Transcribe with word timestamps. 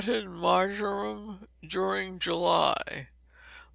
Knotted 0.03 0.29
Marjoram 0.29 1.47
during 1.63 2.17
July. 2.17 3.09